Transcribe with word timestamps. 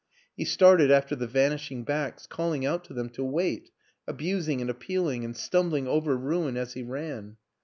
He 0.35 0.45
started 0.45 0.89
after 0.89 1.15
the 1.15 1.27
vanishing 1.27 1.83
backs, 1.83 2.25
calling 2.25 2.65
out 2.65 2.83
to 2.85 2.93
them 2.95 3.11
to 3.11 3.23
wait, 3.23 3.69
abusing 4.07 4.59
and 4.59 4.67
appealing, 4.67 5.23
and 5.23 5.37
stumbling 5.37 5.87
over 5.87 6.17
ruin 6.17 6.57
as 6.57 6.73
he 6.73 6.81
ran. 6.81 7.37